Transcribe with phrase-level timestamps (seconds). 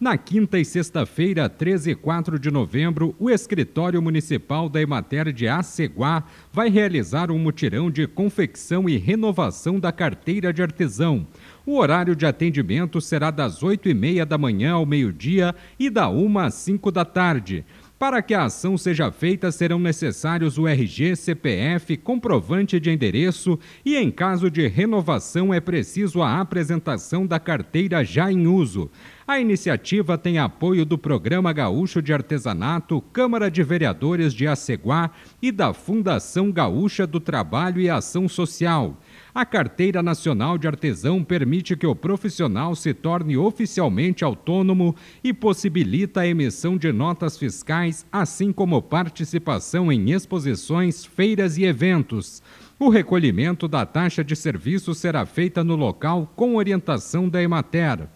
[0.00, 5.46] Na quinta e sexta-feira, 13 e 4 de novembro, o Escritório Municipal da Emater de
[5.46, 11.26] Aceguá vai realizar um mutirão de confecção e renovação da carteira de artesão.
[11.66, 16.08] O horário de atendimento será das 8 e meia da manhã ao meio-dia e da
[16.08, 17.62] 1 às 5 da tarde.
[18.00, 23.94] Para que a ação seja feita, serão necessários o RG, CPF, comprovante de endereço e,
[23.94, 28.90] em caso de renovação, é preciso a apresentação da carteira já em uso.
[29.28, 35.10] A iniciativa tem apoio do Programa Gaúcho de Artesanato, Câmara de Vereadores de Aceguá
[35.42, 38.96] e da Fundação Gaúcha do Trabalho e Ação Social.
[39.32, 46.22] A Carteira Nacional de Artesão permite que o profissional se torne oficialmente autônomo e possibilita
[46.22, 52.42] a emissão de notas fiscais, assim como participação em exposições, feiras e eventos.
[52.76, 58.08] O recolhimento da taxa de serviço será feita no local com orientação da Emater.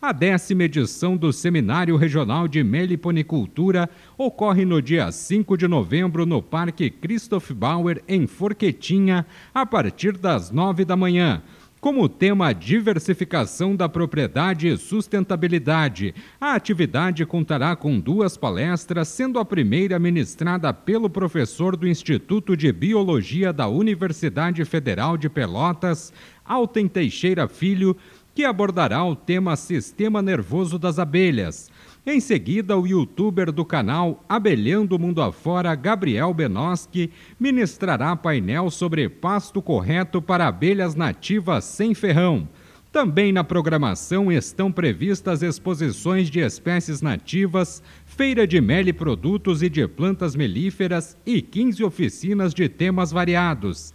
[0.00, 6.42] A décima edição do Seminário Regional de Meliponicultura ocorre no dia 5 de novembro no
[6.42, 11.42] Parque Christoph Bauer, em Forquetinha, a partir das 9 da manhã.
[11.80, 19.44] Como tema diversificação da propriedade e sustentabilidade, a atividade contará com duas palestras, sendo a
[19.44, 26.12] primeira ministrada pelo professor do Instituto de Biologia da Universidade Federal de Pelotas,
[26.44, 27.96] Alten Teixeira Filho,
[28.36, 31.70] que abordará o tema Sistema Nervoso das Abelhas.
[32.04, 39.62] Em seguida, o youtuber do canal Abelhando Mundo Afora, Gabriel Benoski, ministrará painel sobre pasto
[39.62, 42.46] correto para abelhas nativas sem ferrão.
[42.92, 49.70] Também na programação estão previstas exposições de espécies nativas, feira de mel e produtos e
[49.70, 53.94] de plantas melíferas e 15 oficinas de temas variados.